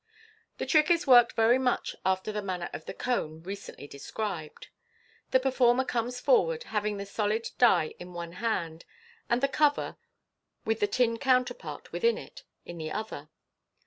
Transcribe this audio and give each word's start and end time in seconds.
The 0.57 0.65
trick 0.65 0.89
is 0.89 1.05
worked 1.05 1.33
very 1.33 1.59
much 1.59 1.95
after 2.03 2.31
the 2.31 2.41
manner 2.41 2.71
of 2.73 2.85
the" 2.85 2.93
cone," 3.05 3.43
recently 3.43 3.85
described. 3.85 4.69
The 5.29 5.39
performer 5.39 5.85
comes 5.85 6.19
forward, 6.19 6.63
having 6.63 6.97
the 6.97 7.05
solid 7.05 7.51
die 7.59 7.93
in 7.99 8.07
the 8.07 8.13
one 8.15 8.31
hand, 8.31 8.83
and 9.29 9.41
the 9.41 9.47
cover, 9.47 9.97
with 10.65 10.79
the 10.79 10.87
tin 10.87 11.17
counterpart 11.19 11.91
within 11.91 12.17
it, 12.17 12.41
in 12.65 12.79
the 12.79 12.91
other. 12.91 13.29